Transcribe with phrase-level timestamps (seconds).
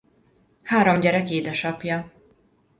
[0.63, 2.13] Három gyerek édesapja.